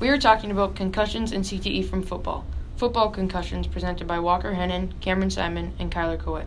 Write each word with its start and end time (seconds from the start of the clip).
We 0.00 0.10
are 0.10 0.18
talking 0.18 0.52
about 0.52 0.76
concussions 0.76 1.32
and 1.32 1.42
CTE 1.42 1.90
from 1.90 2.04
football. 2.04 2.44
Football 2.76 3.10
concussions 3.10 3.66
presented 3.66 4.06
by 4.06 4.20
Walker 4.20 4.54
Hennon, 4.54 4.92
Cameron 5.00 5.28
Simon, 5.28 5.72
and 5.80 5.90
Kyler 5.90 6.16
Coet. 6.16 6.46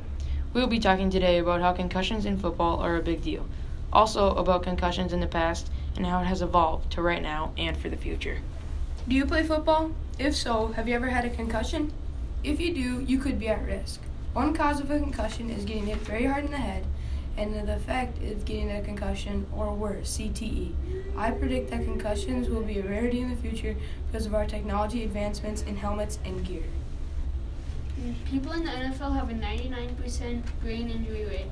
We 0.53 0.61
will 0.61 0.69
be 0.69 0.79
talking 0.79 1.09
today 1.09 1.37
about 1.37 1.59
how 1.59 1.73
concussions 1.73 2.25
in 2.25 2.37
football 2.37 2.79
are 2.79 2.95
a 2.95 3.01
big 3.01 3.21
deal. 3.21 3.45
Also 3.91 4.33
about 4.35 4.63
concussions 4.63 5.11
in 5.11 5.19
the 5.19 5.27
past 5.27 5.69
and 5.97 6.05
how 6.05 6.21
it 6.21 6.27
has 6.27 6.41
evolved 6.41 6.93
to 6.93 7.01
right 7.01 7.21
now 7.21 7.51
and 7.57 7.75
for 7.75 7.89
the 7.89 7.97
future. 7.97 8.37
Do 9.05 9.15
you 9.15 9.25
play 9.25 9.43
football? 9.43 9.91
If 10.17 10.33
so, 10.33 10.67
have 10.67 10.87
you 10.87 10.95
ever 10.95 11.09
had 11.09 11.25
a 11.25 11.29
concussion? 11.29 11.91
If 12.45 12.61
you 12.61 12.73
do, 12.73 13.01
you 13.01 13.19
could 13.19 13.37
be 13.37 13.49
at 13.49 13.65
risk. 13.65 13.99
One 14.31 14.53
cause 14.53 14.79
of 14.79 14.89
a 14.89 14.97
concussion 14.97 15.49
is 15.49 15.65
getting 15.65 15.87
hit 15.87 15.97
very 15.97 16.25
hard 16.25 16.45
in 16.45 16.51
the 16.51 16.57
head, 16.57 16.85
and 17.37 17.53
the 17.53 17.75
effect 17.75 18.21
is 18.21 18.43
getting 18.43 18.71
a 18.71 18.81
concussion 18.81 19.45
or 19.55 19.73
worse, 19.73 20.17
CTE. 20.17 20.73
I 21.17 21.31
predict 21.31 21.71
that 21.71 21.83
concussions 21.83 22.49
will 22.49 22.63
be 22.63 22.79
a 22.79 22.83
rarity 22.83 23.21
in 23.21 23.29
the 23.29 23.35
future 23.35 23.75
because 24.07 24.25
of 24.25 24.35
our 24.35 24.45
technology 24.45 25.03
advancements 25.03 25.61
in 25.63 25.77
helmets 25.77 26.19
and 26.25 26.45
gear. 26.45 26.63
People 28.25 28.51
in 28.53 28.65
the 28.65 28.71
NFL 28.71 29.13
have 29.13 29.29
a 29.29 29.33
99% 29.33 30.41
brain 30.61 30.89
injury 30.89 31.25
rate, 31.25 31.47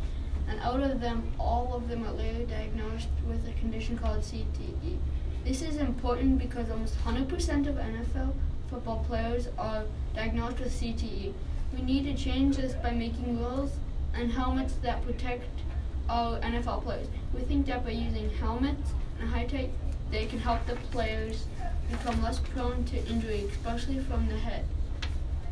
and 0.47 0.59
out 0.61 0.81
of 0.81 0.99
them, 0.99 1.31
all 1.37 1.73
of 1.75 1.87
them 1.87 2.05
are 2.05 2.13
later 2.13 2.43
diagnosed 2.45 3.07
with 3.27 3.47
a 3.47 3.51
condition 3.59 3.97
called 3.97 4.21
CTE. 4.21 4.97
This 5.45 5.61
is 5.61 5.77
important 5.77 6.39
because 6.39 6.69
almost 6.69 6.97
100% 7.05 7.67
of 7.67 7.75
NFL 7.75 8.33
football 8.69 9.03
players 9.07 9.47
are 9.57 9.83
diagnosed 10.15 10.59
with 10.59 10.73
CTE. 10.73 11.33
We 11.73 11.81
need 11.81 12.03
to 12.05 12.15
change 12.15 12.57
this 12.57 12.73
by 12.73 12.91
making 12.91 13.39
rules 13.39 13.71
and 14.13 14.31
helmets 14.31 14.73
that 14.81 15.05
protect 15.05 15.61
our 16.09 16.39
NFL 16.39 16.83
players. 16.83 17.07
We 17.33 17.41
think 17.41 17.67
that 17.67 17.83
by 17.85 17.91
using 17.91 18.29
helmets 18.31 18.91
and 19.19 19.29
high 19.29 19.45
tech, 19.45 19.69
they 20.11 20.25
can 20.25 20.39
help 20.39 20.65
the 20.65 20.75
players 20.91 21.45
become 21.91 22.21
less 22.21 22.39
prone 22.39 22.83
to 22.85 23.05
injury, 23.07 23.45
especially 23.51 23.99
from 23.99 24.27
the 24.27 24.37
head. 24.37 24.65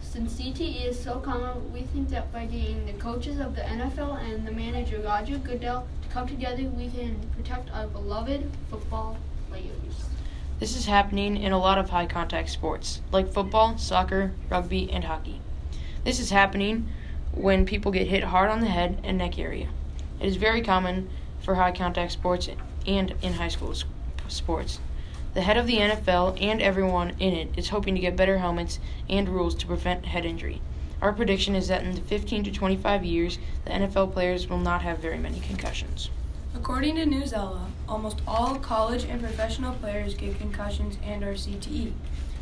Since 0.02 0.40
CTE 0.40 0.86
is 0.86 1.00
so 1.00 1.20
common, 1.20 1.72
we 1.74 1.82
think 1.82 2.10
that 2.10 2.32
by 2.32 2.46
getting 2.46 2.86
the 2.86 2.94
coaches 2.94 3.40
of 3.40 3.56
the 3.56 3.62
NFL 3.62 4.20
and 4.24 4.48
the 4.48 4.52
manager 4.52 5.00
Roger 5.00 5.38
Goodell 5.38 5.86
to 6.02 6.08
come 6.10 6.28
together, 6.28 6.64
we 6.64 6.90
can 6.90 7.20
protect 7.36 7.70
our 7.72 7.88
beloved 7.88 8.50
football 8.70 9.18
players. 9.50 10.08
This 10.60 10.76
is 10.76 10.88
happening 10.88 11.38
in 11.38 11.52
a 11.52 11.60
lot 11.60 11.78
of 11.78 11.92
high 11.92 12.08
contact 12.08 12.50
sports, 12.50 13.02
like 13.12 13.32
football, 13.32 13.78
soccer, 13.78 14.32
rugby, 14.50 14.92
and 14.92 15.04
hockey. 15.04 15.40
This 16.04 16.20
is 16.20 16.32
happening 16.32 16.88
when 17.38 17.66
people 17.66 17.92
get 17.92 18.08
hit 18.08 18.24
hard 18.24 18.50
on 18.50 18.62
the 18.62 18.68
head 18.68 19.00
and 19.04 19.18
neck 19.18 19.38
area. 19.38 19.70
It 20.20 20.28
is 20.28 20.36
very 20.38 20.62
common 20.62 21.10
for 21.42 21.56
high 21.56 21.72
contact 21.72 22.12
sports 22.12 22.50
and 22.86 23.14
in 23.22 23.34
high 23.34 23.48
school 23.48 23.74
sports. 24.28 24.80
The 25.34 25.42
head 25.42 25.58
of 25.58 25.68
the 25.68 25.78
NFL 25.78 26.42
and 26.42 26.62
everyone 26.62 27.12
in 27.20 27.34
it 27.34 27.50
is 27.56 27.70
hoping 27.70 27.94
to 27.96 28.02
get 28.02 28.16
better 28.16 28.40
helmets 28.40 28.80
and 29.08 29.30
rules 29.30 29.54
to 29.56 29.68
prevent 29.68 30.06
head 30.06 30.26
injury. 30.26 30.62
Our 31.02 31.14
prediction 31.14 31.56
is 31.56 31.68
that 31.68 31.84
in 31.84 31.94
the 31.94 32.02
15 32.02 32.44
to 32.46 32.52
25 32.52 33.06
years, 33.06 33.38
the 33.66 33.72
NFL 33.72 34.14
players 34.14 34.50
will 34.50 34.58
not 34.58 34.82
have 34.82 34.98
very 34.98 35.20
many 35.20 35.40
concussions. 35.40 36.10
According 36.56 36.96
to 36.96 37.06
Newsela, 37.06 37.68
almost 37.88 38.22
all 38.28 38.56
college 38.56 39.04
and 39.04 39.22
professional 39.22 39.74
players 39.76 40.16
get 40.16 40.40
concussions 40.40 40.98
and 41.04 41.24
or 41.24 41.34
CTE. 41.34 41.94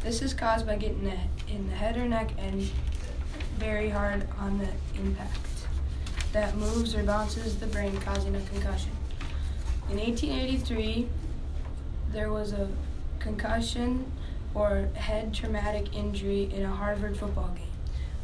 This 0.02 0.22
is 0.22 0.34
caused 0.34 0.66
by 0.66 0.78
getting 0.78 1.04
the, 1.04 1.18
in 1.54 1.68
the 1.68 1.76
head 1.76 1.98
or 1.98 2.06
neck 2.06 2.32
and 2.38 2.70
very 3.58 3.90
hard 3.90 4.28
on 4.40 4.58
the 4.58 4.68
impact 5.00 5.40
that 6.34 6.56
moves 6.58 6.94
or 6.94 7.04
bounces 7.04 7.58
the 7.58 7.68
brain, 7.68 7.96
causing 8.02 8.36
a 8.36 8.42
concussion. 8.42 8.92
In 9.90 9.98
1883, 9.98 11.08
there 12.12 12.30
was 12.30 12.52
a 12.52 12.68
concussion 13.20 14.12
or 14.54 14.90
head 14.96 15.34
traumatic 15.34 15.96
injury 15.96 16.50
in 16.54 16.64
a 16.64 16.70
Harvard 16.70 17.18
football 17.18 17.50
game. 17.56 17.66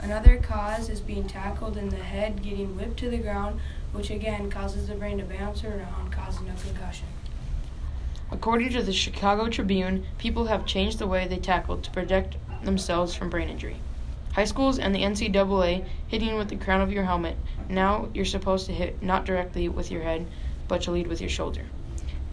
Another 0.02 0.38
cause 0.38 0.90
is 0.90 1.00
being 1.00 1.28
tackled 1.28 1.78
in 1.78 1.90
the 1.90 1.96
head, 1.96 2.42
getting 2.42 2.76
whipped 2.76 2.98
to 2.98 3.10
the 3.10 3.18
ground, 3.18 3.60
which 3.92 4.10
again 4.10 4.50
causes 4.50 4.88
the 4.88 4.96
brain 4.96 5.20
to 5.20 5.24
bounce 5.24 5.64
around, 5.64 6.12
causing 6.12 6.50
a 6.50 6.54
concussion. 6.54 7.08
According 8.32 8.72
to 8.72 8.82
the 8.82 8.94
Chicago 8.94 9.48
Tribune, 9.48 10.06
people 10.18 10.46
have 10.46 10.66
changed 10.66 11.00
the 11.00 11.08
way 11.08 11.28
they 11.28 11.38
tackle 11.38 11.78
to 11.78 11.92
protect 11.92 12.36
themselves 12.64 13.14
from 13.14 13.30
brain 13.30 13.50
injury. 13.50 13.78
High 14.34 14.46
schools 14.46 14.80
and 14.80 14.96
the 14.96 15.02
NCAA 15.02 15.86
hitting 16.08 16.38
with 16.38 16.48
the 16.48 16.56
crown 16.56 16.82
of 16.82 16.92
your 16.92 17.04
helmet. 17.04 17.38
Now 17.68 18.08
you're 18.14 18.26
supposed 18.26 18.66
to 18.68 18.74
hit 18.74 19.04
not 19.04 19.26
directly 19.26 19.68
with 19.68 19.92
your 19.92 20.04
head, 20.04 20.26
but 20.68 20.82
to 20.84 20.92
lead 20.92 21.08
with 21.08 21.20
your 21.20 21.30
shoulder. 21.30 21.64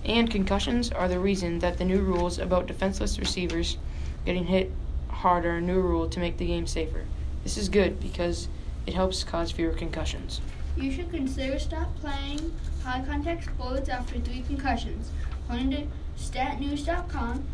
And 0.05 0.31
concussions 0.31 0.93
are 0.93 1.09
the 1.09 1.19
reason 1.19 1.59
that 1.59 1.79
the 1.79 1.85
new 1.85 2.01
rules 2.01 2.39
about 2.39 2.69
defenseless 2.69 3.19
receivers 3.19 3.79
getting 4.25 4.45
hit 4.45 4.71
harder, 5.09 5.61
new 5.61 5.81
rule 5.81 6.09
to 6.09 6.21
make 6.21 6.39
the 6.39 6.47
game 6.47 6.67
safer. 6.67 7.05
This 7.43 7.57
is 7.57 7.69
good 7.69 7.99
because 7.99 8.47
it 8.87 8.95
helps 8.95 9.25
cause 9.25 9.51
fewer 9.51 9.73
concussions. 9.73 10.41
You 10.77 10.93
should 10.93 11.11
consider 11.11 11.59
stop 11.59 11.95
playing 11.97 12.55
high 12.85 13.03
contact 13.05 13.45
sports 13.47 13.89
after 13.89 14.21
three 14.21 14.43
concussions. 14.43 15.11
According 15.45 15.71
to 15.73 15.87
statnews.com, 16.17 17.45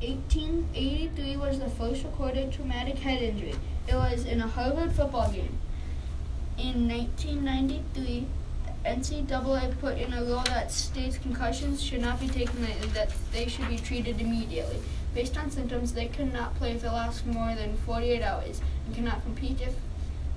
1883 0.00 0.95
was 1.46 1.60
the 1.60 1.70
first 1.70 2.02
recorded 2.02 2.52
traumatic 2.52 2.98
head 2.98 3.22
injury. 3.22 3.54
It 3.86 3.94
was 3.94 4.24
in 4.24 4.40
a 4.40 4.48
Harvard 4.48 4.90
football 4.92 5.30
game. 5.30 5.56
In 6.58 6.88
1993, 6.88 8.26
the 8.66 8.88
NCAA 8.88 9.78
put 9.78 9.96
in 9.96 10.12
a 10.12 10.24
rule 10.24 10.42
that 10.46 10.72
states 10.72 11.18
concussions 11.18 11.80
should 11.80 12.00
not 12.00 12.18
be 12.18 12.26
taken 12.26 12.62
lightly, 12.62 12.88
that 12.88 13.12
they 13.32 13.46
should 13.46 13.68
be 13.68 13.78
treated 13.78 14.20
immediately. 14.20 14.78
Based 15.14 15.38
on 15.38 15.52
symptoms, 15.52 15.92
they 15.92 16.06
cannot 16.06 16.56
play 16.56 16.72
if 16.72 16.82
it 16.82 16.90
lasts 16.90 17.24
more 17.24 17.54
than 17.54 17.76
48 17.76 18.22
hours 18.22 18.60
and 18.84 18.96
cannot 18.96 19.22
compete 19.22 19.60
if 19.60 19.74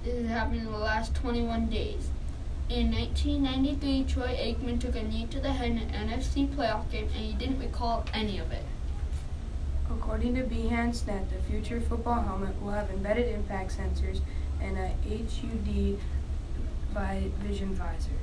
this 0.03 0.15
has 0.15 0.27
happened 0.27 0.61
in 0.61 0.71
the 0.71 0.77
last 0.77 1.15
21 1.15 1.69
days. 1.69 2.09
In 2.69 2.91
1993, 2.91 4.03
Troy 4.03 4.37
Aikman 4.37 4.79
took 4.79 4.95
a 4.95 5.01
knee 5.01 5.25
to 5.31 5.39
the 5.39 5.53
head 5.53 5.71
in 5.71 5.79
an 5.79 6.09
NFC 6.09 6.47
playoff 6.47 6.91
game, 6.91 7.09
and 7.15 7.25
he 7.25 7.33
didn't 7.33 7.59
recall 7.59 8.05
any 8.13 8.37
of 8.37 8.51
it. 8.51 8.63
According 10.09 10.33
to 10.37 10.43
Behance.net, 10.43 11.29
the 11.29 11.39
future 11.43 11.79
football 11.79 12.23
helmet 12.23 12.59
will 12.59 12.71
have 12.71 12.89
embedded 12.89 13.31
impact 13.31 13.77
sensors 13.77 14.21
and 14.59 14.75
a 14.75 14.87
HUD 15.07 15.99
vision 17.43 17.75
visor. 17.75 18.17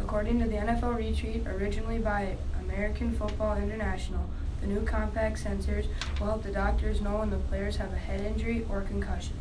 According 0.00 0.40
to 0.40 0.48
the 0.48 0.56
NFL 0.56 0.96
Retreat, 0.96 1.46
originally 1.46 1.98
by 1.98 2.36
American 2.60 3.12
Football 3.12 3.58
International, 3.58 4.28
the 4.60 4.66
new 4.66 4.80
compact 4.80 5.40
sensors 5.40 5.86
will 6.18 6.26
help 6.26 6.42
the 6.42 6.50
doctors 6.50 7.00
know 7.00 7.18
when 7.18 7.30
the 7.30 7.36
players 7.36 7.76
have 7.76 7.92
a 7.92 7.96
head 7.96 8.20
injury 8.20 8.66
or 8.68 8.80
concussion. 8.80 9.36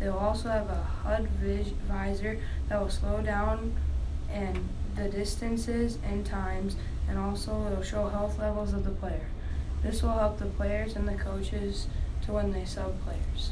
They 0.00 0.10
will 0.10 0.18
also 0.18 0.50
have 0.50 0.68
a 0.68 0.82
HUD 1.02 1.28
visor 1.88 2.38
that 2.68 2.78
will 2.78 2.90
slow 2.90 3.22
down 3.22 3.74
and 4.30 4.68
the 4.96 5.08
distances 5.08 5.96
and 6.04 6.26
times, 6.26 6.76
and 7.08 7.18
also 7.18 7.52
it 7.68 7.74
will 7.74 7.82
show 7.82 8.10
health 8.10 8.38
levels 8.38 8.74
of 8.74 8.84
the 8.84 8.90
player. 8.90 9.28
This 9.82 10.02
will 10.02 10.10
help 10.10 10.38
the 10.38 10.46
players 10.46 10.94
and 10.96 11.08
the 11.08 11.14
coaches 11.14 11.86
to 12.26 12.32
when 12.32 12.52
they 12.52 12.64
sub 12.64 13.02
players. 13.02 13.50